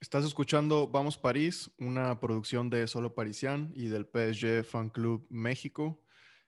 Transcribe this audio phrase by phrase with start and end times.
[0.00, 6.00] Estás escuchando Vamos París, una producción de Solo Parisian y del PSG Fan Club México.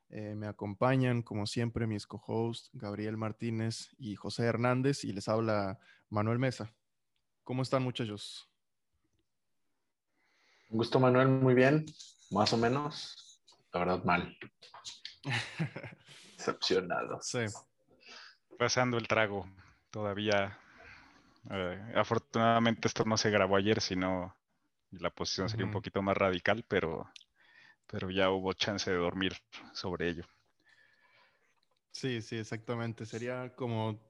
[0.08, 5.78] Eh, me acompañan, como siempre, mis co-hosts Gabriel Martínez y José Hernández y les habla
[6.08, 6.72] Manuel Mesa.
[7.44, 8.48] ¿Cómo están, muchachos?
[10.70, 11.84] Un gusto, Manuel, muy bien,
[12.30, 13.40] más o menos.
[13.72, 14.36] La verdad, mal.
[16.36, 17.21] Decepcionado.
[17.22, 17.40] Sí.
[18.58, 19.49] Pasando el trago,
[19.90, 20.58] todavía.
[21.50, 24.36] Eh, afortunadamente esto no se grabó ayer, sino
[24.90, 27.11] la posición sería un poquito más radical, pero
[27.86, 29.35] pero ya hubo chance de dormir
[29.72, 30.24] sobre ello.
[31.93, 33.06] Sí, sí, exactamente.
[33.06, 34.00] Sería como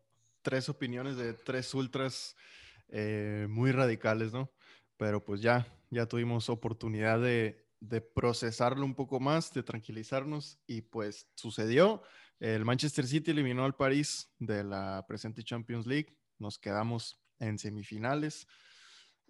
[0.43, 2.37] tres opiniones de tres ultras
[2.89, 4.51] eh, muy radicales, ¿no?
[4.97, 7.66] Pero pues ya, ya tuvimos oportunidad de,
[8.15, 12.03] procesarlo un poco más, de tranquilizarnos y pues sucedió.
[12.39, 16.17] El Manchester City eliminó al París de la presente Champions League.
[16.39, 18.47] Nos quedamos en semifinales.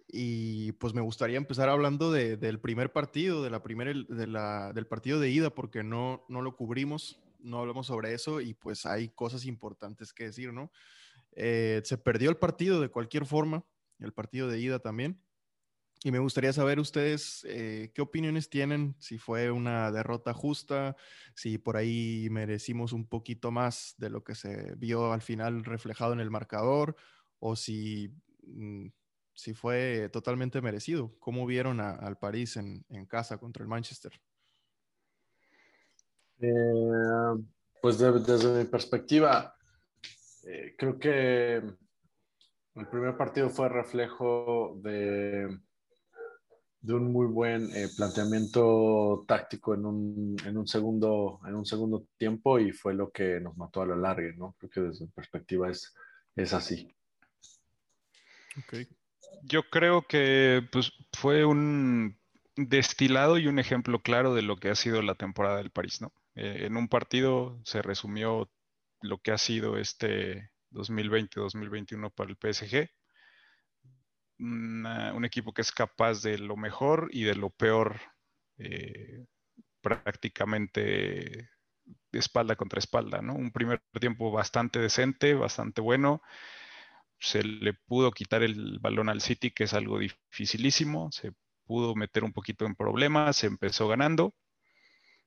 [0.09, 5.29] Y pues me gustaría empezar hablando del primer partido, de la primera, del partido de
[5.29, 10.13] ida, porque no, no lo cubrimos, no hablamos sobre eso y pues hay cosas importantes
[10.13, 10.71] que decir, ¿no?
[11.33, 13.65] Eh, se perdió el partido de cualquier forma,
[13.99, 15.21] el partido de ida también.
[16.03, 20.95] Y me gustaría saber ustedes eh, qué opiniones tienen, si fue una derrota justa,
[21.35, 26.13] si por ahí merecimos un poquito más de lo que se vio al final reflejado
[26.13, 26.95] en el marcador,
[27.39, 28.87] o si mm,
[29.37, 31.13] si fue totalmente merecido.
[31.19, 34.11] ¿Cómo vieron al París en, casa contra el Manchester?
[36.39, 37.45] Eh,
[37.79, 39.55] pues desde mi perspectiva,
[40.43, 45.59] eh, creo que el primer partido fue reflejo de,
[46.81, 52.05] de un muy buen eh, planteamiento táctico en un, en, un segundo, en un segundo
[52.17, 54.55] tiempo y fue lo que nos mató a la larga, ¿no?
[54.69, 55.93] Creo desde mi perspectiva es,
[56.35, 56.95] es así.
[58.65, 58.87] Okay.
[59.43, 62.17] Yo creo que pues, fue un
[62.55, 66.13] destilado y un ejemplo claro de lo que ha sido la temporada del París, ¿no?
[66.35, 68.49] Eh, en un partido se resumió
[69.01, 72.89] lo que ha sido este 2020-2021 para el PSG.
[74.39, 77.99] Un equipo que es capaz de lo mejor y de lo peor
[78.57, 79.25] eh,
[79.81, 81.49] prácticamente
[82.11, 83.35] espalda contra espalda, ¿no?
[83.35, 86.21] Un primer tiempo bastante decente, bastante bueno,
[87.19, 91.33] se le pudo quitar el balón al City, que es algo dificilísimo, se
[91.65, 94.33] pudo meter un poquito en problemas, se empezó ganando.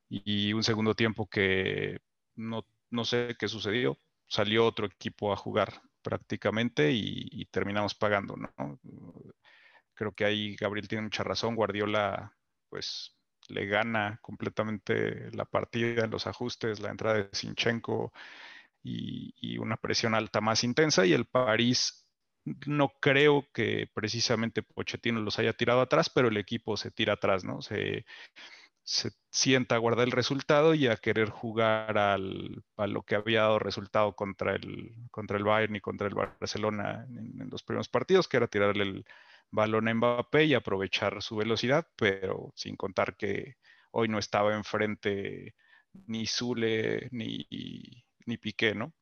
[0.08, 1.98] Y un segundo tiempo que
[2.34, 2.64] no,
[3.04, 8.80] sé qué sucedió, salió otro equipo a jugar prácticamente y, terminamos pagando, ¿no?
[9.94, 12.36] Creo que ahí Gabriel tiene mucha razón, Guardiola
[12.68, 13.16] pues
[13.48, 18.12] le gana completamente la partida en los ajustes, la entrada de Sinchenko,
[18.82, 22.06] y, una presión alta más intensa y el París
[22.66, 27.44] no creo que precisamente Pochettino los haya tirado atrás, pero el equipo se tira atrás,
[27.44, 27.60] ¿no?
[27.60, 28.06] Se,
[29.30, 33.58] sienta a guardar el resultado y a querer jugar al, a lo que había dado
[33.58, 38.26] resultado contra el, contra el Bayern y contra el Barcelona en, en los primeros partidos,
[38.28, 39.04] que era tirarle el
[39.50, 43.56] balón a Mbappé y aprovechar su velocidad, pero sin contar que
[43.92, 45.54] hoy no estaba enfrente
[46.06, 47.46] ni Zule ni,
[48.26, 48.92] ni Piqué, ¿no?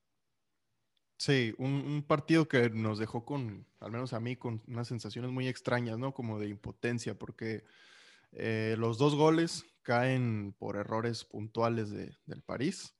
[1.18, 5.48] Sí, un, partido que nos dejó con, al menos a mí, con unas sensaciones muy
[5.48, 6.14] extrañas, ¿no?
[6.14, 7.64] Como de impotencia, porque
[8.32, 12.94] eh, los dos goles caen por errores puntuales de, del París.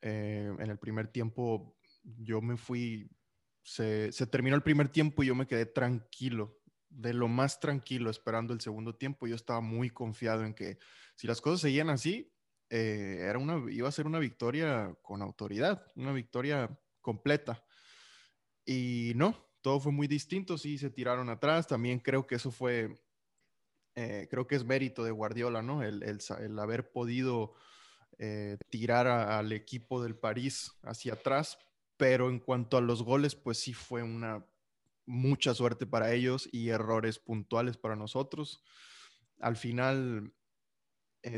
[0.00, 3.10] Eh, en el primer tiempo yo me fui,
[3.62, 8.08] se, se, terminó el primer tiempo y yo me quedé tranquilo, de lo más tranquilo
[8.08, 9.26] esperando el segundo tiempo.
[9.26, 10.78] Yo estaba muy confiado en que
[11.16, 12.32] si las cosas seguían así,
[12.70, 17.62] eh, era una, iba a ser una victoria con autoridad, una victoria completa.
[18.64, 22.88] Y no, todo fue muy distinto, sí, se tiraron atrás, también creo que eso fue,
[23.94, 25.82] eh, creo que es mérito de Guardiola, ¿no?
[25.82, 26.02] El,
[26.58, 27.54] haber podido
[28.18, 31.58] eh, tirar al equipo del París hacia atrás,
[31.96, 34.46] pero en cuanto a los goles, pues sí fue una
[35.04, 38.62] mucha suerte para ellos y errores puntuales para nosotros.
[39.40, 40.32] Al final,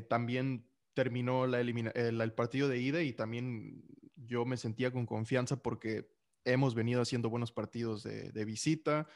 [0.09, 3.85] también terminó la el, partido de ida y también
[4.17, 6.09] yo me sentía con confianza porque
[6.45, 9.09] hemos venido haciendo buenos partidos de, visita.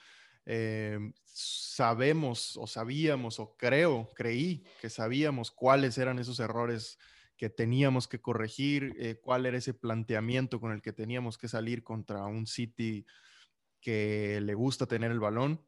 [0.50, 6.98] Em, sabemos o sabíamos o creo, creí que sabíamos cuáles eran esos errores
[7.36, 11.84] que teníamos que corregir, eh, cuál era ese planteamiento con el que teníamos que salir
[11.84, 13.04] contra un City
[13.82, 15.62] que le gusta tener el balón.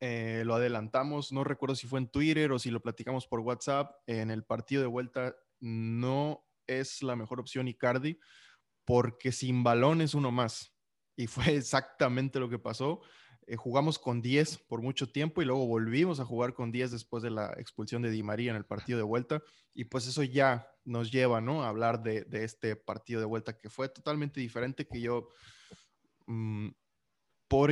[0.00, 3.94] eh, lo adelantamos, no recuerdo si fue en Twitter o si lo platicamos por WhatsApp,
[4.06, 8.18] en el partido de vuelta no es la mejor opción Icardi
[8.84, 10.74] porque sin balón es uno más.
[11.16, 13.00] Y fue exactamente lo que pasó.
[13.46, 17.22] Eh, jugamos con 10 por mucho tiempo y luego volvimos a jugar con 10 después
[17.22, 19.42] de la expulsión de Di María en el partido de vuelta.
[19.74, 21.62] Y pues eso ya nos lleva, ¿no?
[21.62, 25.28] A hablar de, este partido de vuelta que fue totalmente diferente que yo...
[26.26, 26.68] Mm,
[27.48, 27.70] por,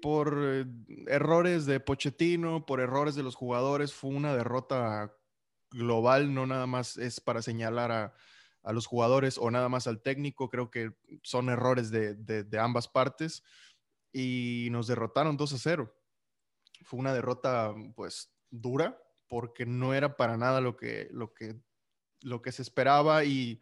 [0.00, 0.64] por eh,
[1.06, 5.14] errores de Pochettino, por errores de los jugadores, fue una derrota
[5.72, 8.14] global, no nada más es para señalar a,
[8.72, 10.92] los jugadores o nada más al técnico, creo que
[11.22, 13.42] son errores de, ambas partes
[14.12, 15.94] y nos derrotaron 2 a 0.
[16.82, 21.60] Fue una derrota pues dura porque no era para nada lo que, lo que,
[22.20, 23.60] lo que se esperaba y,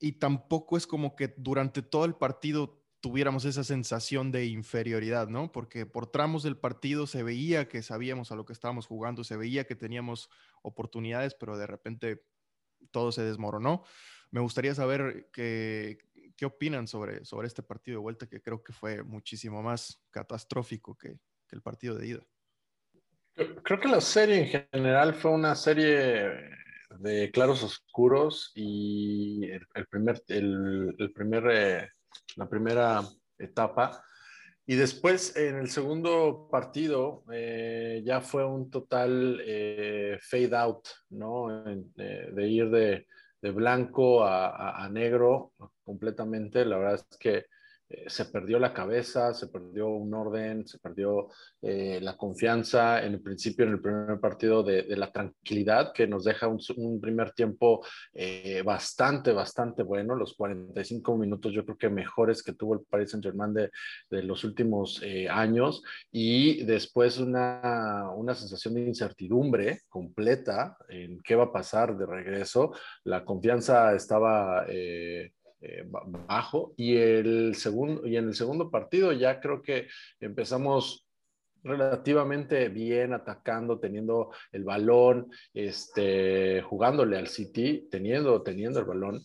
[0.00, 5.52] y tampoco es como que durante todo el partido tuviéramos esa sensación de inferioridad, ¿no?
[5.52, 9.36] Porque por tramos del partido se veía que sabíamos a lo que estábamos jugando, se
[9.36, 10.28] veía que teníamos
[10.62, 12.24] oportunidades, pero de repente
[12.90, 13.84] todo se desmoronó.
[14.32, 15.98] Me gustaría saber qué,
[16.36, 20.96] qué opinan sobre, sobre este partido de vuelta, que creo que fue muchísimo más catastrófico
[20.96, 21.18] que,
[21.48, 22.26] que el partido de ida.
[23.62, 26.56] Creo que la serie en general fue una serie
[26.98, 31.88] de claros oscuros y el, primer, el, primer eh,
[32.36, 33.02] la primera
[33.38, 34.02] etapa.
[34.66, 41.62] Y después en el segundo partido eh, ya fue un total eh, fade out, ¿no?
[41.64, 43.06] de, ir de,
[43.52, 45.52] blanco a, negro
[45.86, 46.66] completamente.
[46.66, 47.46] La verdad es que
[47.88, 51.28] eh, se perdió la cabeza, se perdió un orden, se perdió
[51.62, 56.24] eh, la confianza en el principio, en el primer partido, de, la tranquilidad que nos
[56.24, 60.16] deja un, primer tiempo eh, bastante, bastante bueno.
[60.16, 63.70] Los 45 minutos yo creo que mejores que tuvo el Paris Saint Germain de,
[64.10, 65.00] de los últimos
[65.30, 72.06] años y después una, una sensación de incertidumbre completa en qué va a pasar de
[72.06, 72.72] regreso.
[73.04, 74.66] La confianza estaba
[75.68, 75.84] eh,
[76.28, 76.74] bajo.
[76.76, 79.88] Y, el segundo, y en el segundo partido ya creo que
[80.20, 81.04] empezamos
[81.64, 89.20] relativamente bien atacando, teniendo el balón, este, jugándole al City, teniendo, teniendo el balón.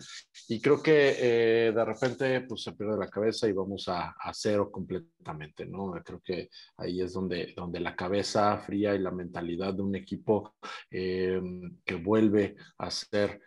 [0.47, 4.33] Y creo que eh, de repente pues, se pierde la cabeza y vamos a, a,
[4.33, 5.91] cero completamente, ¿no?
[6.03, 10.55] Creo que ahí es donde, donde la cabeza fría y la mentalidad de un equipo
[10.89, 11.39] eh,
[11.85, 13.39] que vuelve a ser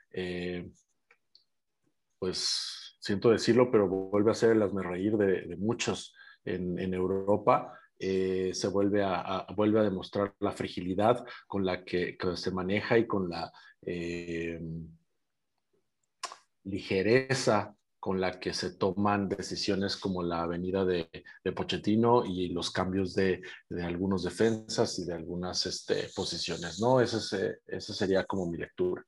[2.25, 7.79] pues siento decirlo, pero vuelve a ser el reír de, muchos en, Europa.
[7.99, 13.06] Eh, se vuelve a, vuelve a demostrar la fragilidad con la que, se maneja y
[13.06, 13.53] con la
[13.83, 14.59] eh,
[16.65, 21.09] ligereza con la que se toman decisiones como la venida de,
[21.43, 27.01] de Pochettino y los cambios de, de, algunos defensas y de algunas este, posiciones, ¿no?
[27.01, 29.03] Ese, ese sería como mi lectura.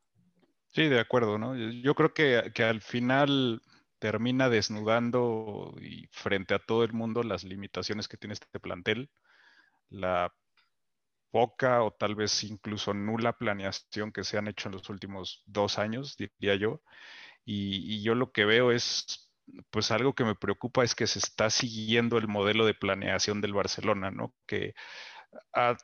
[0.68, 1.54] Sí, de acuerdo, ¿no?
[1.56, 3.60] Yo creo que, que al final
[3.98, 9.10] termina desnudando y frente a todo el mundo las limitaciones que tiene este plantel,
[9.88, 10.32] la
[11.30, 15.78] poca o tal vez incluso nula planeación que se han hecho en los últimos dos
[15.78, 16.82] años, diría yo.
[17.44, 19.32] Y, y, yo lo que veo es,
[19.70, 23.54] pues algo que me preocupa es que se está siguiendo el modelo de planeación del
[23.54, 24.34] Barcelona, ¿no?
[24.46, 24.74] Que
[25.52, 25.76] ha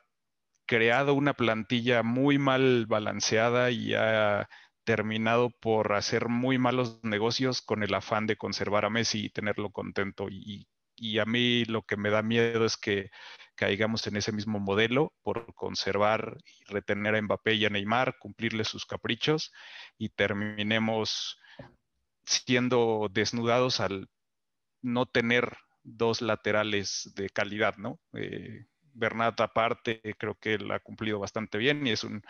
[0.65, 4.49] creado una plantilla muy mal balanceada y ha
[4.83, 9.71] terminado por hacer muy malos negocios con el afán de conservar a Messi y tenerlo
[9.71, 10.27] contento.
[10.29, 10.67] Y,
[11.19, 13.09] a mí lo que me da miedo es que
[13.55, 18.63] caigamos en ese mismo modelo por conservar y retener a Mbappé y a Neymar, cumplirle
[18.63, 19.51] sus caprichos
[19.97, 21.39] y terminemos
[22.25, 24.09] siendo desnudados al
[24.81, 27.99] no tener dos laterales de calidad, ¿no?
[28.13, 32.23] Eh, Bernat aparte creo que él ha cumplido bastante bien y es un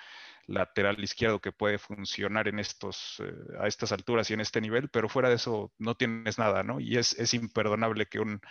[0.47, 4.89] lateral izquierdo que puede funcionar en estos, eh, a estas alturas y en este nivel,
[4.89, 6.79] pero fuera de eso no tienes nada, ¿no?
[6.79, 8.41] Y es, es imperdonable que un,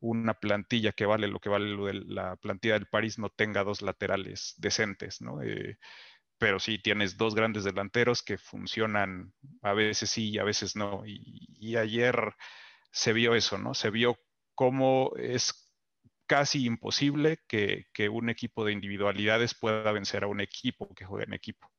[0.00, 3.82] una plantilla que vale lo que vale de la plantilla del París no tenga dos
[3.82, 5.42] laterales decentes, ¿no?
[5.42, 5.78] Eh,
[6.38, 11.04] pero sí tienes dos grandes delanteros que funcionan a veces sí y a veces no.
[11.06, 12.34] Y, y ayer
[12.90, 13.74] se vio eso, ¿no?
[13.74, 14.18] Se vio
[14.54, 15.65] cómo es
[16.26, 21.34] casi imposible que, un equipo de individualidades pueda vencer a un equipo que juega en
[21.34, 21.70] equipo.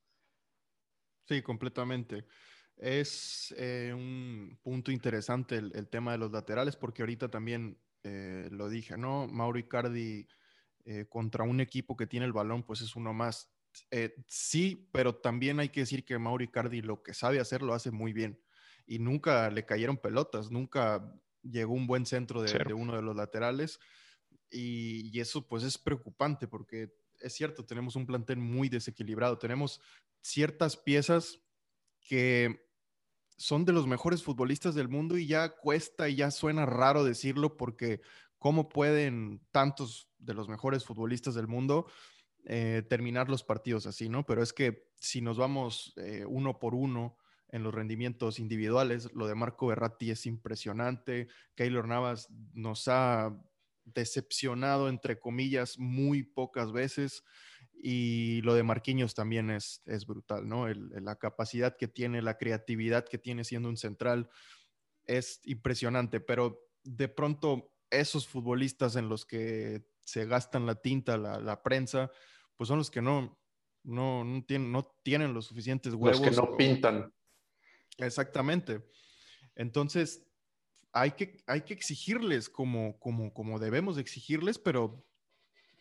[1.27, 2.25] Sí, completamente.
[2.77, 8.69] Es eh, un punto interesante el, tema de los laterales, porque ahorita también eh, lo
[8.69, 9.27] dije, ¿no?
[9.27, 10.27] Mauro Icardi
[10.85, 13.51] eh, contra un equipo que tiene el balón, pues es uno más.
[14.27, 17.91] sí, pero también hay que decir que Mauro Icardi lo que sabe hacer lo hace
[17.91, 18.39] muy bien.
[18.85, 23.15] Y nunca le cayeron pelotas, nunca llegó un buen centro de, de uno de los
[23.15, 23.79] laterales
[24.51, 29.81] y, eso pues es preocupante porque es cierto, tenemos un plantel muy desequilibrado, tenemos
[30.21, 31.41] ciertas piezas
[31.99, 32.67] que
[33.37, 37.57] son de los mejores futbolistas del mundo y ya cuesta y ya suena raro decirlo
[37.57, 38.01] porque
[38.37, 41.87] cómo pueden tantos de los mejores futbolistas del mundo
[42.45, 44.25] eh, terminar los partidos así, ¿no?
[44.25, 47.17] Pero es que si nos vamos eh, uno por uno
[47.49, 53.37] en los rendimientos individuales, lo de Marco Berratti es impresionante, Keylor Navas nos ha
[53.93, 57.23] decepcionado, entre comillas, muy pocas veces.
[57.73, 60.67] Y lo de Marquinhos también es, es brutal, ¿no?
[60.67, 64.29] la capacidad que tiene, la creatividad que tiene siendo un central
[65.05, 71.63] es impresionante, pero de pronto esos futbolistas en los que se gastan la tinta, la,
[71.63, 72.11] prensa,
[72.55, 73.39] pues son los que no,
[73.83, 76.19] no, no, tienen, no tienen los suficientes huevos.
[76.19, 77.13] Los que no pintan.
[77.97, 78.83] Exactamente.
[79.55, 80.26] Entonces,
[80.93, 85.05] hay que, hay que exigirles como, como, como debemos exigirles, pero,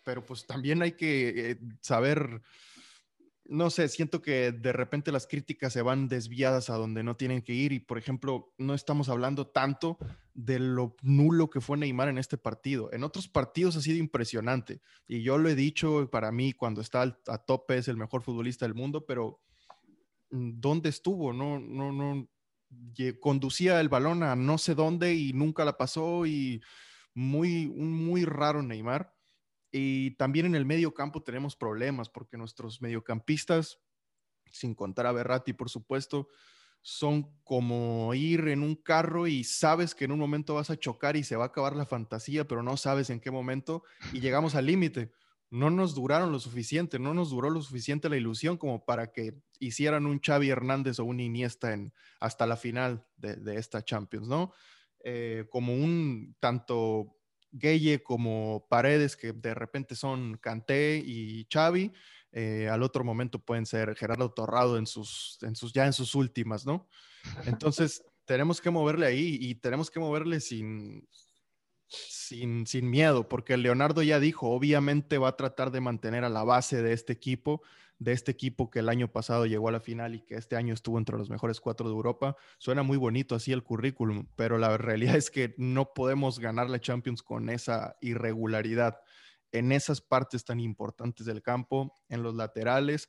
[0.04, 2.42] pero pues también hay que eh, saber,
[3.44, 7.42] no sé, siento que de repente las críticas se van desviadas a donde no tienen
[7.42, 9.98] que ir y, por ejemplo, no estamos hablando tanto
[10.34, 12.92] de lo nulo que fue Neymar en este partido.
[12.92, 17.18] En otros partidos ha sido impresionante y yo lo he dicho, para mí cuando está
[17.26, 19.40] a tope es el mejor futbolista del mundo, pero
[20.30, 21.32] mm, ¿dónde estuvo?
[21.32, 22.28] No, no, no,
[23.20, 26.62] conducía el balón a no sé dónde y nunca la pasó y
[27.14, 29.14] muy, muy raro Neymar.
[29.72, 33.80] Y también en el medio campo tenemos problemas porque nuestros mediocampistas,
[34.50, 36.28] sin contar a Berratti, por supuesto,
[36.80, 41.16] son como ir en un carro y sabes que en un momento vas a chocar
[41.16, 44.54] y se va a acabar la fantasía, pero no sabes en qué momento y llegamos
[44.54, 45.10] al límite
[45.50, 49.34] no nos duraron lo suficiente, no nos duró lo suficiente la ilusión como para que
[49.60, 54.52] hicieran un Xavi Hernández o un Iniesta en, hasta la final de, esta Champions, ¿no?
[55.04, 57.16] Eh, como un tanto
[57.52, 61.92] Gueye como Paredes, que de repente son Canté y Xavi,
[62.32, 66.14] eh, al otro momento pueden ser Gerardo Torrado en sus, en sus, ya en sus
[66.14, 66.88] últimas, ¿no?
[67.46, 71.08] Entonces, tenemos que moverle ahí y tenemos que moverle sin,
[71.88, 76.44] sin, sin miedo, porque Leonardo ya dijo, obviamente va a tratar de mantener a la
[76.44, 77.62] base de este equipo,
[77.98, 80.74] de este equipo que el año pasado llegó a la final y que este año
[80.74, 82.36] estuvo entre los mejores cuatro de Europa.
[82.58, 86.80] Suena muy bonito así el currículum, pero la realidad es que no podemos ganar la
[86.80, 89.00] Champions con esa irregularidad
[89.52, 93.08] en esas partes tan importantes del campo, en los laterales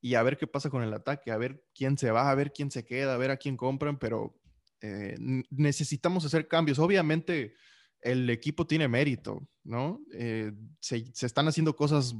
[0.00, 2.52] y a ver qué pasa con el ataque, a ver quién se va, a ver
[2.52, 4.38] quién se queda, a ver a quién compran, pero
[4.80, 5.16] eh,
[5.50, 6.78] necesitamos hacer cambios.
[6.78, 7.54] Obviamente
[8.00, 10.00] el equipo tiene mérito, ¿no?
[10.12, 12.14] Eh, se, están haciendo cosas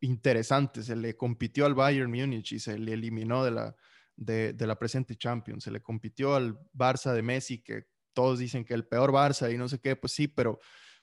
[0.00, 0.86] interesantes.
[0.86, 5.64] Se le compitió al Bayern Múnich y se le eliminó de la, presente Champions.
[5.64, 9.56] Se le compitió al Barça de Messi, que todos dicen que el peor Barça y
[9.56, 10.58] no sé qué, pues sí, pero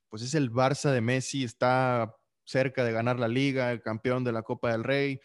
[0.10, 4.32] pues es el Barça de Messi, está cerca de ganar la liga, el campeón de
[4.32, 5.20] la Copa del Rey.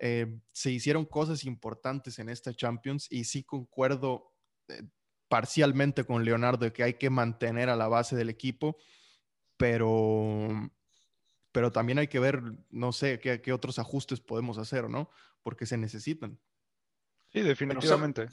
[0.00, 4.32] Eh, se hicieron cosas importantes en esta Champions y sí concuerdo
[4.68, 4.82] eh,
[5.32, 8.76] parcialmente con Leonardo de que hay que mantener a la base del equipo,
[9.56, 10.46] pero,
[11.52, 15.08] pero también hay que ver, no sé, qué, qué otros ajustes podemos hacer, ¿no?
[15.42, 16.38] Porque se necesitan.
[17.32, 18.28] Sí, definitivamente.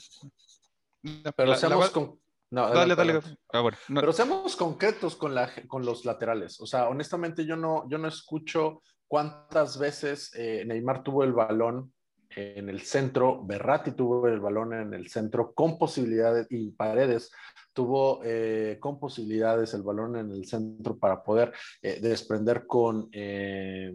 [1.37, 2.19] Pero seamos con...
[2.49, 3.21] dale, dale.
[3.53, 6.59] Ah, pero seamos concretos con, la, con los laterales.
[6.59, 11.93] O sea, honestamente yo no, yo no escucho cuántas veces eh, Neymar tuvo el balón
[12.35, 17.31] en el centro, Berratti tuvo el balón en el centro con posibilidades y Paredes
[17.73, 23.91] tuvo eh, con posibilidades el balón en el centro para poder eh, desprender con, eh,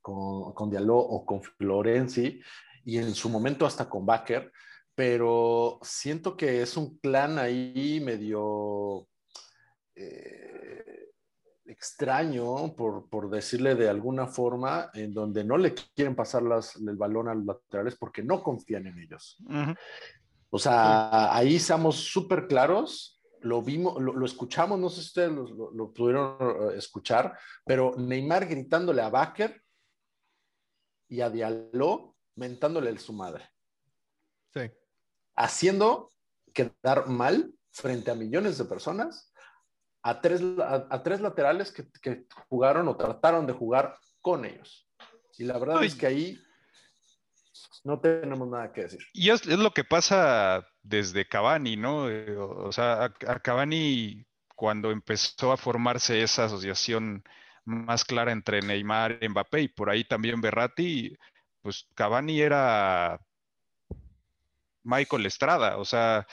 [0.00, 2.40] con, con Diallo o con Florenzi
[2.84, 4.52] y en su momento hasta con Baker,
[4.94, 9.08] pero siento que es un plan ahí medio
[11.68, 16.96] extraño, por, por, decirle de alguna forma, en donde no le quieren pasar las, el
[16.96, 19.38] balón a los laterales porque no confían en ellos.
[20.50, 25.92] O sea, ahí estamos súper claros, lo vimos, lo, escuchamos, no sé si ustedes lo,
[25.92, 29.62] pudieron eh, escuchar, pero Neymar gritándole a Baker
[31.08, 33.48] y a Diallo mentándole a su madre.
[34.52, 34.70] Sí.
[35.36, 36.12] Haciendo
[36.52, 39.25] quedar mal frente a millones de personas
[40.06, 44.88] a tres, a, tres laterales que, jugaron o trataron de jugar con ellos.
[45.36, 46.38] Y la verdad es que ahí
[47.82, 49.00] no tenemos nada que decir.
[49.12, 52.08] Y es, lo que pasa desde Cavani, ¿no?
[52.08, 57.24] Eh, o, sea, a, Cavani cuando empezó a formarse esa asociación
[57.64, 61.16] más clara entre Neymar, Mbappé y por ahí también Berratti,
[61.62, 63.20] pues Cavani era
[64.84, 66.28] Michael Estrada, o sea,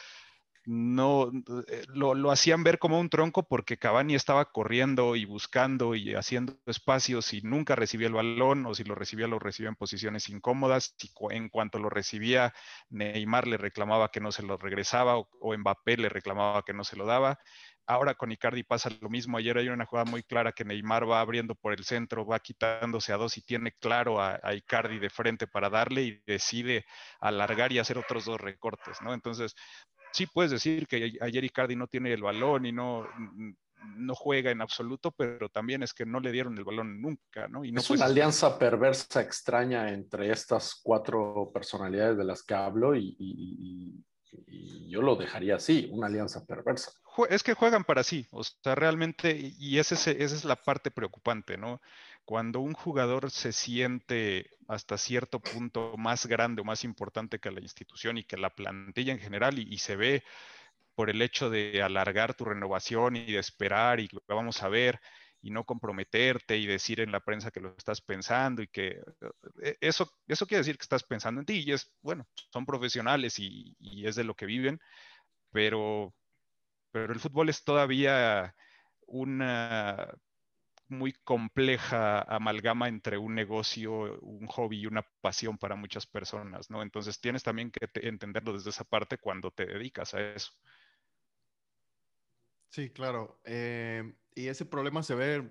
[0.65, 1.31] no
[1.67, 6.57] eh, lo, hacían ver como un tronco porque Cavani estaba corriendo y buscando y haciendo
[6.65, 10.95] espacios y nunca recibía el balón o si lo recibía lo recibía en posiciones incómodas
[10.99, 12.53] y en cuanto lo recibía
[12.89, 16.83] Neymar le reclamaba que no se lo regresaba o, o Mbappé le reclamaba que no
[16.83, 17.39] se lo daba.
[17.85, 19.37] Ahora con Icardi pasa lo mismo.
[19.37, 23.11] Ayer hay una jugada muy clara que Neymar va abriendo por el centro, va quitándose
[23.11, 26.85] a dos y tiene claro a, Icardi de frente para darle y decide
[27.19, 29.13] alargar y hacer otros dos recortes, ¿no?
[29.13, 29.55] Entonces,
[30.13, 33.07] sí puedes decir que ayer Icardi no tiene el balón y no,
[33.97, 37.65] no juega en absoluto, pero también es que no le dieron el balón nunca, ¿no?
[37.65, 42.95] Y no es una alianza perversa extraña entre estas cuatro personalidades de las que hablo
[42.95, 44.03] y
[44.47, 46.91] y yo lo dejaría así, una alianza perversa.
[47.29, 51.57] Es que juegan para sí, o sea, realmente, y ese, esa es la parte preocupante,
[51.57, 51.79] ¿no?
[52.25, 57.61] Cuando un jugador se siente hasta cierto punto más grande o más importante que la
[57.61, 60.23] institución y que la plantilla en general, y, y se ve
[60.95, 64.99] por el hecho de alargar tu renovación y de esperar y vamos a ver,
[65.43, 69.01] y no comprometerte y decir en la prensa que lo estás pensando y que
[69.61, 73.37] eh, eso, eso quiere decir que estás pensando en ti y es, bueno, son profesionales
[73.37, 73.75] y,
[74.07, 74.79] es de lo que viven,
[75.51, 76.13] pero,
[76.91, 78.55] pero el fútbol es todavía
[79.05, 80.09] una
[80.93, 86.81] muy compleja amalgama entre un negocio, un hobby y una pasión para muchas personas, ¿no?
[86.81, 90.51] Entonces tienes también que entenderlo desde esa parte cuando te dedicas a eso.
[92.69, 93.39] Sí, claro.
[93.43, 95.47] Eh, y ese problema se ve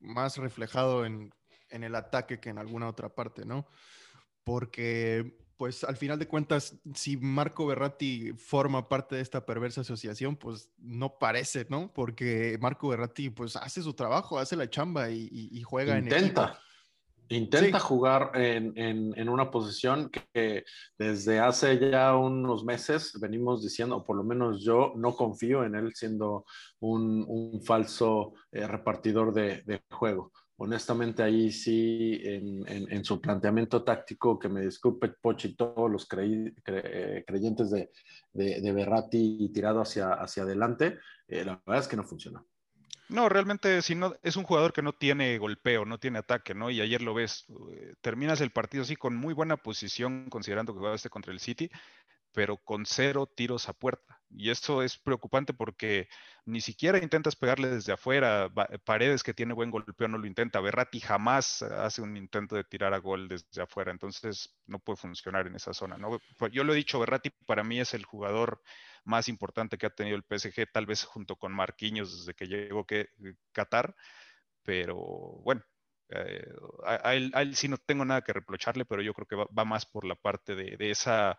[0.00, 1.30] más reflejado en,
[1.68, 3.66] el ataque que en alguna otra parte, ¿no?
[4.42, 10.34] Porque, pues, al final de cuentas, si Marco Berratti forma parte de esta perversa asociación,
[10.34, 11.92] pues no parece, ¿no?
[11.94, 16.58] Porque Marco Berratti, pues, hace su trabajo, hace la chamba y, juega en Intenta.
[17.28, 20.64] Intenta jugar en, una posición que
[20.98, 25.76] desde hace ya unos meses venimos diciendo, o por lo menos yo no confío en
[25.76, 26.44] él siendo
[26.80, 30.32] un, falso eh, repartidor de, juego.
[30.56, 37.70] Honestamente, ahí sí, en, su planteamiento táctico, que me disculpe Pochi todos los eh, creyentes
[37.70, 37.90] de,
[38.32, 42.44] de, de, Berratti tirado hacia, hacia adelante, eh, la verdad es que no funciona.
[43.12, 46.70] No, realmente si no, es un jugador que no tiene golpeo, no tiene ataque, ¿no?
[46.70, 50.78] Y ayer lo ves, eh, terminas el partido así con muy buena posición, considerando que
[50.78, 51.70] jugaste contra el City,
[52.32, 54.20] pero con cero tiros a puerta.
[54.30, 56.08] Y eso es preocupante porque
[56.46, 58.50] ni siquiera intentas pegarle desde afuera.
[58.84, 60.60] Paredes, que tiene buen golpeo, no lo intenta.
[60.60, 63.90] Berratti jamás hace un intento de tirar a gol desde afuera.
[63.92, 65.98] Entonces no puede funcionar en esa zona.
[65.98, 66.18] ¿no?
[66.50, 68.62] Yo lo he dicho, Berratti para mí es el jugador
[69.04, 72.86] más importante que ha tenido el PSG, tal vez junto con Marquinhos desde que llegó
[72.86, 73.94] que, eh, Qatar,
[74.62, 75.62] pero bueno,
[76.08, 76.44] eh,
[76.84, 80.04] a, él, sí no tengo nada que reprocharle, pero yo creo que va, más por
[80.04, 81.38] la parte de, esa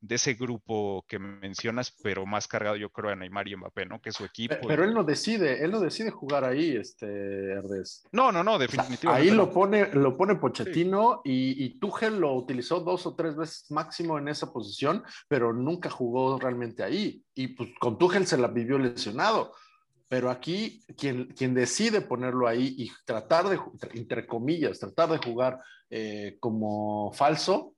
[0.00, 4.00] de ese grupo que mencionas, pero más cargado yo creo a Neymar y Mbappé, ¿no?
[4.00, 4.54] Que su equipo.
[4.66, 7.06] Pero él no decide, él no decide jugar ahí, este
[7.52, 8.04] Herdes.
[8.12, 9.08] No, no, no, definitivamente.
[9.08, 13.70] ahí lo pone, lo pone Pochettino y, y Tuchel lo utilizó dos o tres veces
[13.70, 17.22] máximo en esa posición, pero nunca jugó realmente ahí.
[17.34, 19.52] Y pues con Tuchel se la vivió lesionado.
[20.08, 23.58] Pero aquí quien, quien decide ponerlo ahí y tratar de,
[23.94, 25.58] entre comillas, tratar de jugar
[25.90, 27.74] eh, como falso,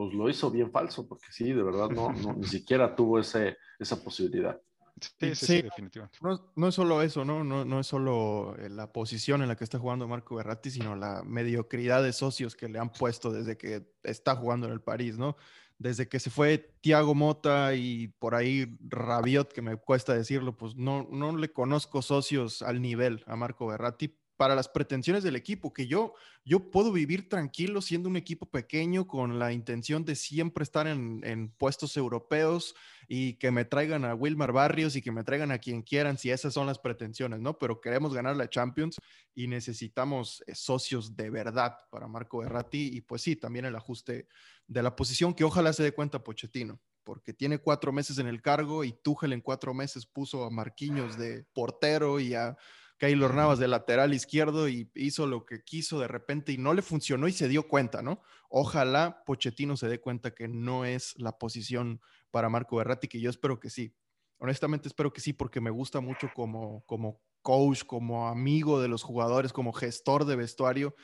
[0.00, 4.02] pues lo hizo bien falso, porque sí, de verdad no, ni siquiera tuvo ese, esa
[4.02, 4.58] posibilidad.
[4.98, 6.16] Sí, sí, sí, definitivamente.
[6.22, 7.44] No, no, es solo eso, ¿no?
[7.44, 7.66] ¿no?
[7.66, 11.22] No es solo eh, la posición en la que está jugando Marco Berratti, sino la
[11.22, 15.36] mediocridad de socios que le han puesto desde que está jugando en el París, ¿no?
[15.76, 20.76] Desde que se fue Thiago Mota y por ahí Rabiot, que me cuesta decirlo, pues
[20.76, 25.70] no, no le conozco socios al nivel a Marco Berratti para las pretensiones del equipo,
[25.74, 26.14] que yo,
[26.46, 31.50] yo puedo vivir tranquilo siendo un equipo pequeño con la intención de siempre estar en,
[31.58, 32.74] puestos europeos
[33.06, 36.30] y que me traigan a Wilmar Barrios y que me traigan a quien quieran, si
[36.30, 37.58] esas son las pretensiones, ¿no?
[37.58, 38.96] Pero queremos ganar la Champions
[39.34, 44.26] y necesitamos eh, socios de verdad para Marco Berratti y pues sí, también el ajuste
[44.66, 48.40] de la posición que ojalá se dé cuenta Pochettino porque tiene cuatro meses en el
[48.40, 52.56] cargo y Tuchel en cuatro meses puso a Marquinhos de portero y a
[53.00, 56.82] Keylor Navas de lateral izquierdo y hizo lo que quiso de repente y no le
[56.82, 58.20] funcionó y se dio cuenta, ¿no?
[58.50, 63.30] Ojalá Pochettino se dé cuenta que no es la posición para Marco Berratti, que yo
[63.30, 63.96] espero que sí.
[64.36, 69.02] Honestamente espero que sí, porque me gusta mucho como, como coach, como amigo de los
[69.02, 70.94] jugadores, como gestor de vestuario,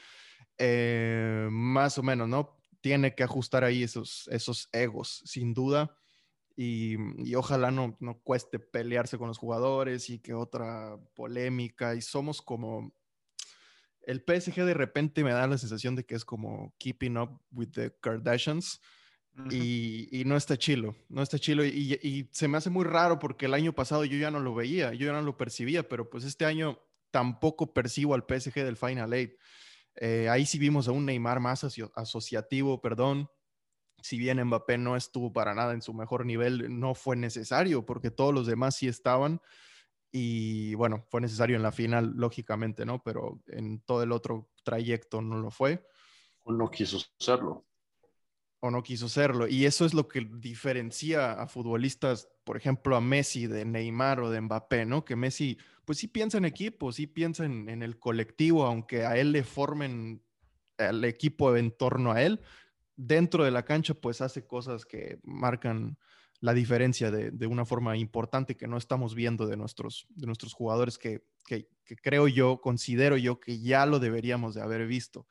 [0.59, 2.59] eh, más o menos, ¿no?
[2.83, 5.97] Tiene que ajustar ahí esos, esos egos, sin duda
[6.57, 12.41] y, ojalá no, no, cueste pelearse con los jugadores y que otra polémica y somos
[12.41, 12.95] como
[14.01, 17.69] el PSG de repente me da la sensación de que es como keeping up with
[17.73, 18.81] the Kardashians
[19.51, 21.65] y, no está chilo, no está chilo.
[21.65, 24.95] Y, se me hace muy raro porque el año pasado yo ya no lo veía,
[24.95, 29.13] yo ya no lo percibía, pero pues este año tampoco percibo al PSG del Final
[29.13, 29.35] Eight.
[29.97, 31.65] Eh, ahí sí vimos a un Neymar más
[31.95, 33.29] asociativo, perdón.
[34.07, 38.11] Si bien Mbappé no estuvo para nada en su mejor nivel, no fue necesario porque
[38.11, 39.41] todos los demás sí estaban.
[40.13, 43.03] Y bueno, fue necesario en la final, lógicamente, ¿no?
[43.03, 45.87] Pero en todo el otro trayecto no lo fue.
[46.45, 47.67] O no quiso serlo
[48.61, 49.47] o no quiso serlo.
[49.47, 54.31] Y eso es lo que diferencia a futbolistas, por ejemplo, a Messi de Neymar o
[54.31, 55.05] de Mbappé, ¿no?
[55.05, 59.33] Que Messi, pues sí piensa en equipo, sí piensa en, el colectivo, aunque a él
[59.33, 60.23] le formen
[60.79, 62.41] el equipo en torno a él.
[62.97, 65.99] Dentro de la cancha, pues hace cosas que marcan
[66.41, 70.99] la diferencia de, una forma importante que no estamos viendo de nuestros, de nuestros jugadores
[70.99, 71.67] que, que
[72.03, 75.27] creo yo, considero yo que ya lo deberíamos de haber visto.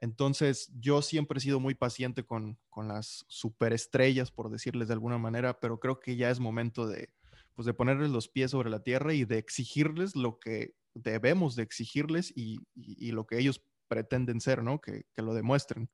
[0.00, 5.58] Entonces, yo siempre he sido muy paciente con, las superestrellas, por decirles de alguna manera,
[5.58, 7.10] pero creo que ya es momento de,
[7.54, 11.64] pues, de ponerles los pies sobre la tierra y de exigirles lo que debemos de
[11.64, 12.60] exigirles y,
[13.10, 14.80] lo que ellos pretenden ser, ¿no?
[14.80, 15.90] Que, lo demuestren.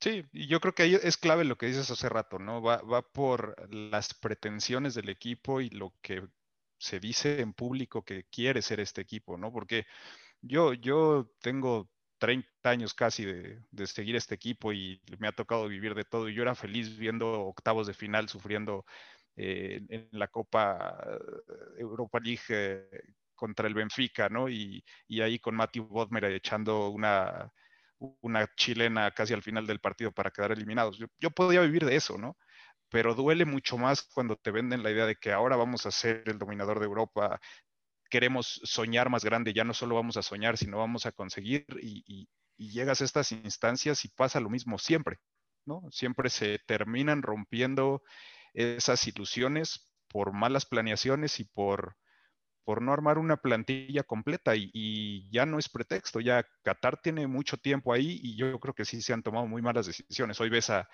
[0.00, 2.62] Sí, y yo creo que es clave lo que dices hace rato, ¿no?
[2.62, 6.28] Va, va por las pretensiones del equipo y lo que
[6.78, 9.52] se dice en público que quiere ser este equipo, ¿no?
[9.52, 9.86] Porque
[10.42, 15.94] yo, yo tengo 30 años casi de, seguir este equipo y me ha tocado vivir
[15.94, 16.28] de todo.
[16.28, 18.84] Y yo era feliz viendo octavos de final sufriendo
[19.36, 22.88] eh, en la Copa eh, Europa League eh,
[23.34, 24.48] contra el Benfica, ¿no?
[24.48, 24.84] Y,
[25.22, 27.52] ahí con Matthew Bodmer echando una,
[27.98, 30.98] una chilena casi al final del partido para quedar eliminados.
[31.18, 32.36] Yo, podía vivir de eso, ¿no?
[32.90, 36.22] Pero duele mucho más cuando te venden la idea de que ahora vamos a ser
[36.26, 37.40] el dominador de Europa,
[38.10, 42.28] queremos soñar más grande, ya no solo vamos a soñar, sino vamos a conseguir y,
[42.56, 45.18] llegas a estas instancias y pasa lo mismo siempre,
[45.64, 45.82] ¿no?
[45.92, 48.02] Siempre se terminan rompiendo
[48.52, 51.96] esas ilusiones por malas planeaciones y por,
[52.68, 57.56] por no armar una plantilla completa y, ya no es pretexto, ya Qatar tiene mucho
[57.56, 60.38] tiempo ahí y yo creo que sí se han tomado muy malas decisiones.
[60.38, 60.86] Hoy ves a,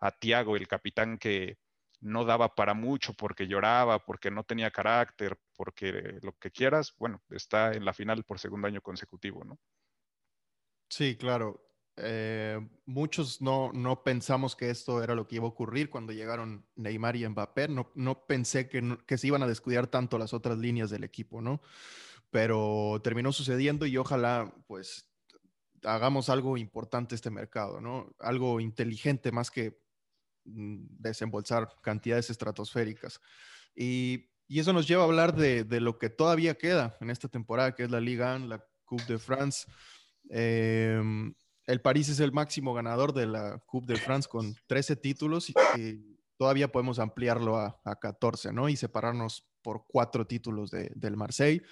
[0.00, 1.58] a Tiago, el capitán que,
[2.00, 7.22] no daba para mucho porque lloraba, porque no tenía carácter, porque lo que quieras, bueno,
[7.28, 9.58] está en la final por segundo año consecutivo, ¿no?
[10.88, 11.67] Sí, claro.
[12.00, 16.66] Eh, muchos no, no pensamos que esto era lo que iba a ocurrir cuando llegaron
[16.76, 17.68] Neymar y Mbappé.
[17.68, 21.40] No, no pensé que, que se iban a descuidar tanto las otras líneas del equipo,
[21.40, 21.60] ¿no?
[22.30, 25.10] Pero terminó sucediendo y ojalá, pues,
[25.84, 28.14] hagamos algo importante este mercado, ¿no?
[28.18, 29.78] Algo inteligente más que
[30.48, 33.20] Mm, desembolsar cantidades estratosféricas.
[33.74, 37.82] Y, eso nos lleva a hablar de, lo que todavía queda en esta temporada, que
[37.82, 39.66] es la Liga 1, la Coupe de France.
[40.30, 41.34] Em,
[41.68, 45.54] el París es el máximo ganador de la Coupe de France con 13 títulos y,
[46.36, 48.68] todavía podemos ampliarlo a, 14, ¿no?
[48.68, 51.62] Y separarnos por cuatro títulos del Marseille.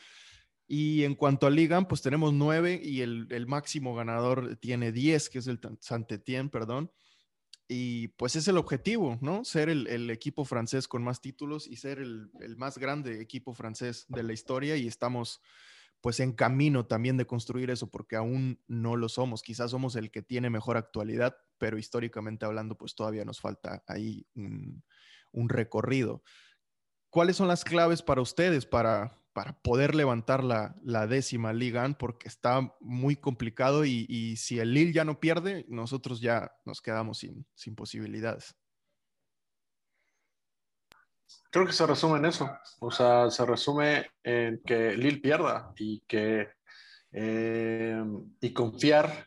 [0.67, 5.31] Y en cuanto a Liga, pues tenemos nueve y el, el, máximo ganador tiene 10,
[5.31, 6.91] que es el Saint-Étienne, perdón.
[7.69, 9.45] Y pues es el objetivo, ¿no?
[9.45, 14.23] Ser el, equipo francés con más títulos y ser el, más grande equipo francés de
[14.23, 15.41] la historia y estamos
[16.01, 19.43] pues en camino también de construir eso porque aún no lo somos.
[19.43, 24.27] Quizás somos el que tiene mejor actualidad, pero históricamente hablando pues todavía nos falta ahí
[24.35, 24.83] un,
[25.49, 26.23] recorrido.
[27.11, 32.75] ¿Cuáles son las claves para ustedes para, para poder levantar la, décima Liga porque está
[32.81, 38.57] muy complicado y, si el Lille ya no pierde, nosotros ya nos quedamos sin, posibilidades.
[41.51, 42.51] Creo que se resume en eso.
[42.81, 46.49] O sea, se resume en que Lille pierda y que
[47.13, 48.05] eh,
[48.41, 49.27] y confiar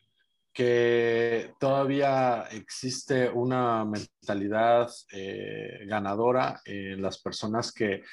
[0.54, 8.04] que todavía existe una mentalidad eh, ganadora en las personas que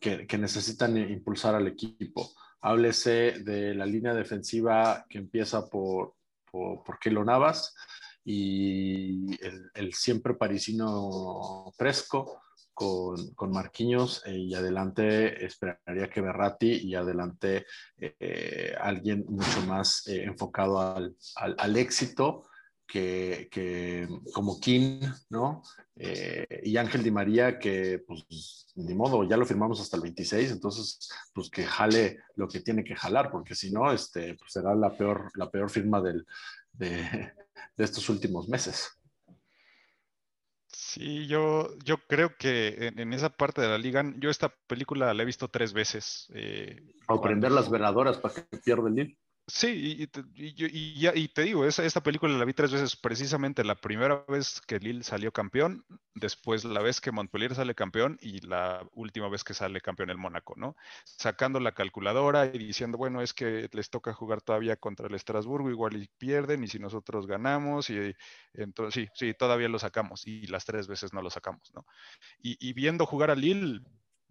[0.00, 2.30] que, necesitan impulsar al equipo.
[2.60, 6.14] Háblese de la línea defensiva que empieza por,
[6.50, 7.74] por, por Kelo Navas
[8.24, 9.36] y
[9.74, 12.42] el, siempre parisino Fresco
[12.76, 17.64] con, con Marquinhos eh, y adelante esperaría que Berratti y adelante
[17.96, 22.44] eh, alguien mucho más eh, enfocado al, al, éxito
[22.86, 25.62] que, que, como Kim, ¿no?
[25.96, 31.08] Y Ángel Di María, que pues ni modo, ya lo firmamos hasta el 26, entonces
[31.32, 34.94] pues que jale lo que tiene que jalar, porque si no, este, pues será la
[34.94, 36.26] peor, la peor firma del,
[36.74, 37.32] de,
[37.74, 38.95] de, estos últimos meses.
[40.96, 45.22] Sí, yo, yo creo que en, esa parte de la liga, yo esta película la
[45.22, 46.26] he visto tres veces.
[46.32, 49.18] Eh, o prender las veladoras para que pierda el.
[49.48, 54.80] Sí, y, te digo, esta película la vi tres veces, precisamente la primera vez que
[54.80, 55.84] Lille salió campeón,
[56.16, 60.18] después la vez que Montpellier sale campeón y la última vez que sale campeón el
[60.18, 60.74] Mónaco, ¿no?
[61.04, 65.70] Sacando la calculadora y diciendo, bueno, es que les toca jugar todavía contra el Estrasburgo,
[65.70, 68.16] igual y pierden, y si nosotros ganamos, y
[68.52, 71.86] entonces sí, sí, todavía lo sacamos, y las tres veces no lo sacamos, ¿no?
[72.42, 73.80] Y, y viendo jugar a Lille,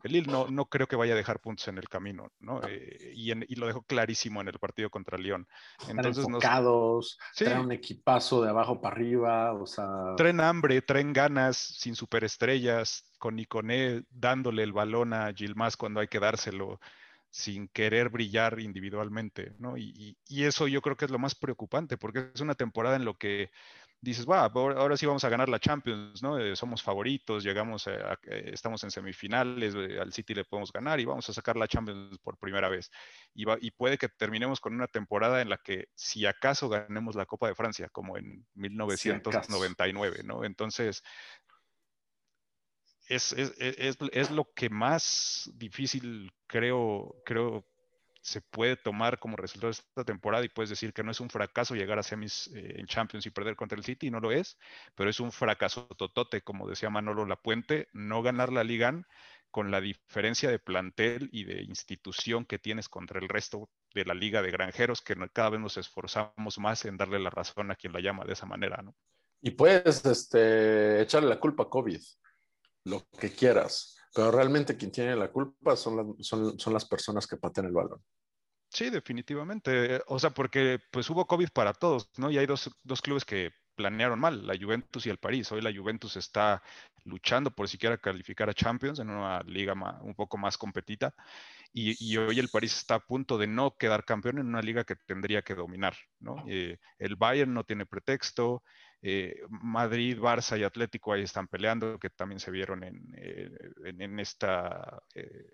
[0.05, 2.61] el no, no creo que vaya a dejar puntos en el camino, ¿no?
[2.67, 5.47] Eh, y, lo dejó clarísimo en el partido contra León.
[5.87, 10.15] Entonces, enfocados, traen un equipazo de abajo para arriba, o sea...
[10.15, 16.07] Traen hambre, traen ganas, sin superestrellas, con Iconé dándole el balón a Gilmas cuando hay
[16.07, 16.79] que dárselo,
[17.29, 19.75] sin querer brillar individualmente, ¿no?
[19.77, 23.05] Y, y eso yo creo que es lo más preocupante, porque es una temporada en
[23.05, 23.49] lo que
[24.01, 26.37] dices, va, ahora sí vamos a ganar la Champions, ¿no?
[26.37, 30.99] Eh, somos favoritos, llegamos, a, eh, estamos en semifinales, eh, al City le podemos ganar
[30.99, 32.91] y vamos a sacar la Champions por primera vez.
[33.33, 37.25] Y, y, puede que terminemos con una temporada en la que si acaso ganemos la
[37.25, 40.43] Copa de Francia, como en 1999, ¿no?
[40.43, 41.03] Entonces,
[43.07, 47.65] es, es, es, es, lo que más difícil creo, creo
[48.25, 51.29] se puede tomar como resultado de esta temporada y puedes decir que no es un
[51.29, 54.57] fracaso llegar a semis eh, en Champions y perder contra el City, no lo es,
[54.95, 58.99] pero es un fracaso totote, como decía Manolo Lapuente, no ganar la Liga
[59.51, 64.15] con la diferencia de plantel y de institución que tienes contra el resto de la
[64.15, 67.93] liga de granjeros, que cada vez nos esforzamos más en darle la razón a quien
[67.93, 68.95] la llama de esa manera, ¿no?
[69.41, 72.01] Y puedes este, echarle la culpa a COVID,
[72.85, 77.35] lo que quieras, pero realmente quien tiene la culpa son, son, son las personas que
[77.35, 78.01] patean el balón.
[78.69, 80.01] Sí, definitivamente.
[80.07, 82.31] O sea, porque pues hubo COVID para todos, ¿no?
[82.31, 85.51] Y hay dos, dos, clubes que planearon mal, la Juventus y el París.
[85.51, 86.63] Hoy la Juventus está
[87.03, 91.13] luchando por siquiera calificar a Champions en una liga un poco más competita.
[91.73, 94.85] Y, y, hoy el París está a punto de no quedar campeón en una liga
[94.85, 96.41] que tendría que dominar, ¿no?
[96.47, 98.63] Eh, el Bayern no tiene pretexto,
[99.01, 103.49] eh, Madrid, Barça y Atlético ahí están peleando, que también se vieron en, eh,
[103.83, 105.53] en, esta eh,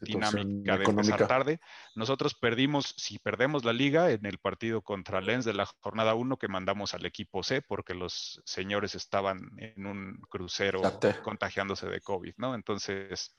[0.00, 1.60] dinámica de empezar tarde.
[1.94, 6.36] Nosotros perdimos, si perdemos la liga, en el partido contra Lens de la jornada 1
[6.36, 10.80] que mandamos al equipo C, porque los señores estaban en un crucero
[11.22, 12.54] contagiándose de COVID, ¿no?
[12.54, 13.34] Entonces...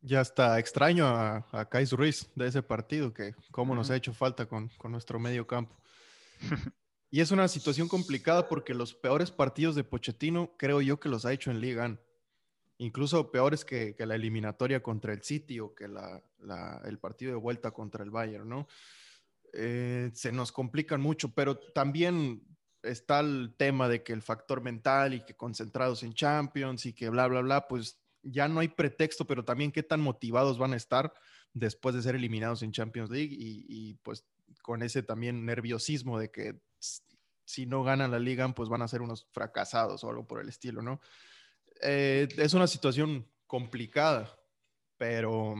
[0.00, 4.14] Ya está extraño a, a Kais Ruiz de ese partido, que cómo nos ha hecho
[4.14, 5.76] falta con, con nuestro medio campo.
[7.10, 11.24] Y es una situación complicada porque los peores partidos de Pochettino creo yo que los
[11.24, 11.98] ha hecho en Liga.
[12.76, 18.04] Incluso peores que, la eliminatoria contra el City o que el partido de vuelta contra
[18.04, 18.68] el Bayern, ¿no?
[19.54, 22.42] Eh, se nos complican mucho, pero también
[22.82, 27.08] está el tema de que el factor mental y que concentrados en Champions y que
[27.08, 30.76] bla, bla, bla, pues ya no hay pretexto, pero también qué tan motivados van a
[30.76, 31.12] estar
[31.54, 34.24] después de ser eliminados en Champions League y, y pues
[34.62, 36.60] con ese también nerviosismo de que
[37.44, 40.48] si no ganan la liga, pues van a ser unos fracasados o algo por el
[40.48, 41.00] estilo, ¿no?
[41.80, 44.38] Eh, es una situación complicada,
[44.96, 45.54] pero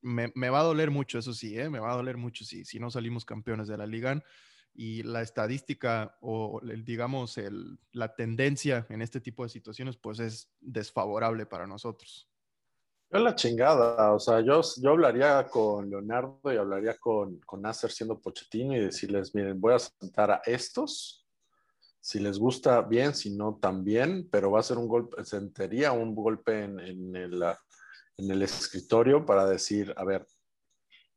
[0.00, 1.70] me, va a doler mucho, eso sí, ¿eh?
[1.70, 4.22] me va a doler mucho si, si no salimos campeones de la liga
[4.76, 7.40] y la estadística o digamos
[7.92, 12.28] la tendencia en este tipo de situaciones pues es desfavorable para nosotros.
[13.08, 17.90] Yo la chingada, o sea, yo, yo hablaría con Leonardo y hablaría con, con Nasser
[17.90, 21.24] siendo Pochettino y decirles, miren, voy a sentar a estos,
[22.00, 26.16] si les gusta bien, si no también, pero va a ser un golpe, sentiría un
[26.16, 27.42] golpe en, en, el,
[28.16, 30.26] en el escritorio para decir, a ver,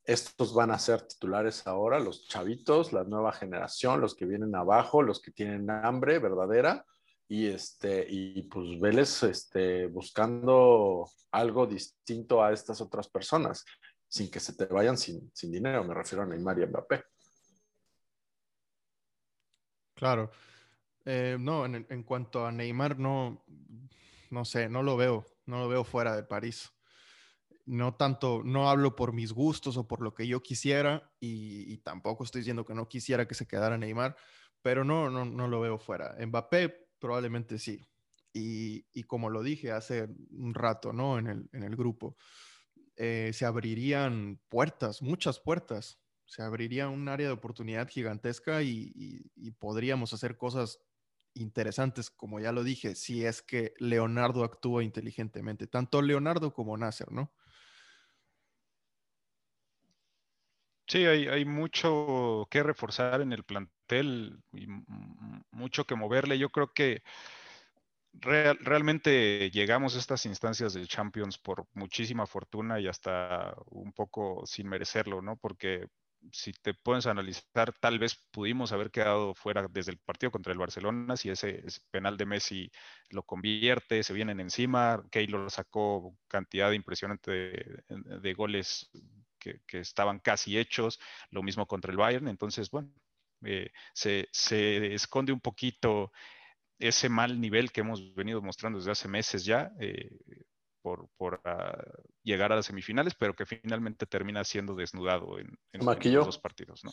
[0.03, 5.01] estos van a ser titulares ahora, los chavitos, la nueva generación, los que vienen abajo,
[5.01, 6.85] los que tienen hambre verdadera,
[7.31, 13.63] y este y pues Vélez este, buscando algo distinto a estas otras personas
[14.07, 17.03] sin que se te vayan sin, dinero me refiero a Neymar y Mbappé.
[19.93, 20.31] Claro.
[21.05, 23.45] Eh, no en, en, cuanto a Neymar no
[24.31, 26.71] no sé no lo veo no lo veo fuera de París.
[27.65, 31.77] No tanto, no hablo por mis gustos o por lo que yo quisiera y, y,
[31.77, 34.15] tampoco estoy diciendo que no quisiera que se quedara Neymar,
[34.63, 36.15] pero no, no, no lo veo fuera.
[36.19, 37.85] Mbappé Probablemente sí.
[38.33, 41.17] Y, como lo dije hace un rato, ¿no?
[41.17, 42.15] En el, en el grupo,
[42.95, 45.99] eh, se abrirían puertas, muchas puertas.
[46.25, 49.23] Se abriría un área de oportunidad gigantesca y,
[49.57, 50.79] podríamos hacer cosas
[51.33, 57.11] interesantes, como ya lo dije, si es que Leonardo actúa inteligentemente, tanto Leonardo como Nasser,
[57.11, 57.33] ¿no?
[60.87, 64.67] Sí, hay, hay, mucho que reforzar en el plantel y
[65.51, 66.37] mucho que moverle.
[66.37, 67.01] Yo creo que
[68.13, 74.67] realmente llegamos a estas instancias del Champions por muchísima fortuna y hasta un poco sin
[74.67, 75.37] merecerlo, ¿no?
[75.37, 75.87] Porque
[76.31, 76.75] si te
[77.05, 81.29] a analizar, tal vez pudimos haber quedado fuera desde el partido contra el Barcelona, si
[81.29, 82.71] ese, penal de Messi
[83.09, 87.31] lo convierte, se vienen encima, Keylor sacó cantidad impresionante
[87.87, 88.89] de, goles
[89.39, 90.99] que, estaban casi hechos,
[91.31, 92.91] lo mismo contra el Bayern, entonces, bueno,
[93.43, 94.27] eh, se,
[94.93, 96.11] esconde un poquito
[96.77, 99.71] ese mal nivel que hemos venido mostrando desde hace meses ya.
[99.79, 100.09] Eh,
[100.81, 101.77] por, por ah,
[102.23, 106.83] llegar a las semifinales, pero que finalmente termina siendo desnudado en, en, los dos partidos,
[106.85, 106.91] ¿no?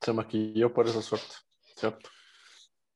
[0.00, 1.34] Se maquilló por esa suerte,
[1.76, 2.08] ¿cierto?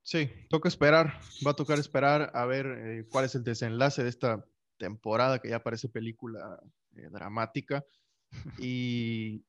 [0.02, 4.08] Sí, toca esperar, va a tocar esperar a ver eh, cuál es el desenlace de
[4.08, 4.44] esta
[4.76, 6.60] temporada que ya parece película
[6.96, 7.84] eh, dramática.
[8.58, 9.44] Y,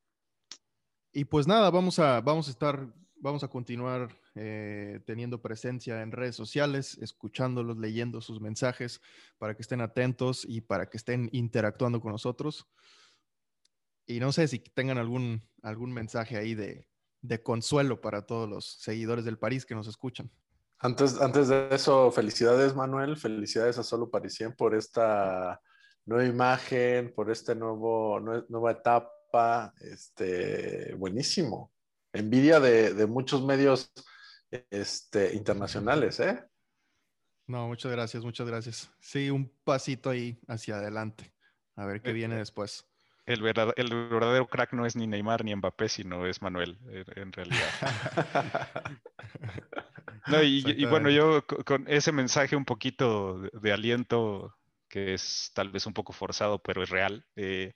[1.14, 2.86] y pues nada, vamos a, vamos a estar
[3.24, 9.00] vamos a continuar eh, teniendo presencia en redes sociales, escuchándolos, leyendo sus mensajes
[9.38, 12.66] para que estén atentos y para que estén interactuando con nosotros.
[14.06, 16.86] Y no sé si tengan algún, algún mensaje ahí de,
[17.42, 20.30] consuelo para todos los seguidores del París que nos escuchan.
[20.78, 25.62] Antes, antes de eso, felicidades Manuel, felicidades a Solo Parisien por esta
[26.04, 29.13] nueva imagen, por esta nueva etapa,
[29.80, 31.74] este, buenísimo
[32.14, 33.92] envidia de, muchos medios
[34.70, 36.42] este, internacionales, ¿eh?
[37.46, 38.90] No, muchas gracias, muchas gracias.
[39.00, 41.34] Sí, un pasito ahí hacia adelante.
[41.76, 42.86] A ver qué viene después.
[43.26, 46.78] El verdadero, el verdadero crack no es ni Neymar ni Mbappé, sino es Manuel,
[47.16, 47.68] en realidad.
[50.28, 54.54] no, y, bueno, yo con ese mensaje un poquito de, aliento,
[54.88, 57.26] que es tal vez un poco forzado, pero es real.
[57.34, 57.74] Eh,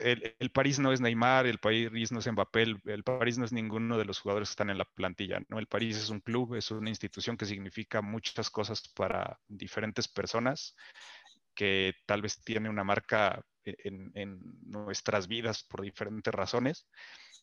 [0.00, 3.98] el, París no es Neymar, el París no es Mbappé, el, París no es ninguno
[3.98, 5.58] de los jugadores que están en la plantilla, ¿no?
[5.58, 10.76] El París es un club, es una institución que significa muchas cosas para diferentes personas,
[11.54, 16.86] que tal vez tiene una marca en, en nuestras vidas por diferentes razones.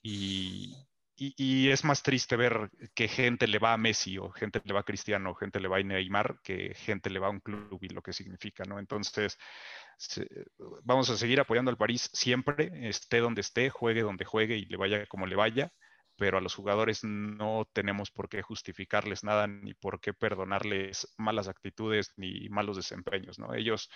[0.02, 0.74] Y,
[1.20, 4.82] y, es más triste ver que gente le va a Messi o gente le va
[4.82, 7.80] a Cristiano o gente le va a Neymar que gente le va a un club
[7.82, 8.78] y lo que significa, ¿no?
[8.78, 9.39] Entonces,
[10.84, 14.78] vamos a seguir apoyando al París siempre, esté donde esté, juegue donde juegue y le
[14.78, 15.72] vaya como le vaya,
[16.18, 21.48] pero a los jugadores no tenemos por qué justificarles nada ni por qué perdonarles malas
[21.48, 23.54] actitudes ni malos desempeños, ¿no?
[23.54, 23.90] Ellos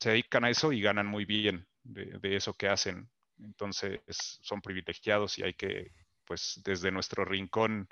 [0.00, 3.08] se dedican a eso y ganan muy bien de, eso que hacen.
[3.38, 4.00] Entonces,
[4.42, 5.92] son privilegiados y hay que
[6.24, 7.88] pues desde nuestro rincón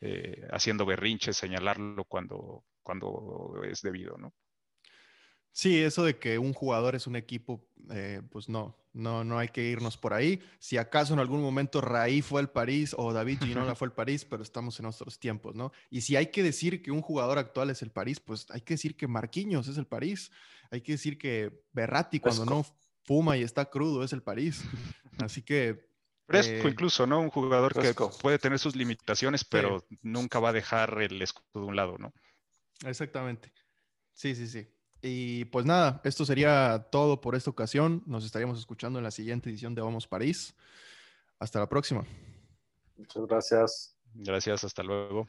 [0.00, 4.32] eh, haciendo berrinches, señalarlo cuando, cuando es debido, ¿no?
[5.54, 9.46] Sí, eso de que un jugador es un equipo, eh, pues no, no, no hay
[9.48, 10.42] que irnos por ahí.
[10.58, 14.24] Si acaso en algún momento Raí fue el París o David Ginola fue el París,
[14.24, 15.70] pero estamos en otros tiempos, ¿no?
[15.90, 18.74] Y si hay que decir que un jugador actual es el París, pues hay que
[18.74, 20.32] decir que Marquinhos es el París.
[20.72, 22.66] Hay que decir que Berratti cuando no
[23.04, 24.64] fuma y está crudo es el París.
[25.18, 25.88] Así que
[26.26, 27.20] Fresco eh, incluso, ¿no?
[27.20, 31.68] Un jugador que puede tener sus limitaciones, pero nunca va a dejar el escudo de
[31.68, 32.12] un lado, ¿no?
[32.84, 33.52] Exactamente.
[34.14, 34.66] Sí, sí, sí.
[35.06, 38.02] Y pues nada, esto sería todo por esta ocasión.
[38.06, 40.54] Nos estaríamos escuchando en la siguiente edición de Vamos París.
[41.38, 42.06] Hasta la próxima.
[42.96, 43.96] Muchas gracias.
[44.14, 45.28] Gracias, hasta luego.